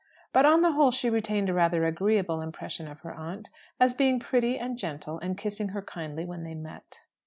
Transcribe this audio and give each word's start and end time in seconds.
But, 0.33 0.47
on 0.47 0.63
the 0.63 0.71
whole, 0.71 0.89
she 0.89 1.11
retained 1.11 1.47
a 1.47 1.53
rather 1.53 1.85
agreeable 1.85 2.41
impression 2.41 2.87
of 2.87 3.01
her 3.01 3.13
aunt, 3.13 3.51
as 3.79 3.93
being 3.93 4.19
pretty 4.19 4.57
and 4.57 4.75
gentle, 4.75 5.19
and 5.19 5.37
kissing 5.37 5.67
her 5.67 5.83
kindly 5.83 6.25
when 6.25 6.41
they 6.41 6.55
met. 6.55 7.01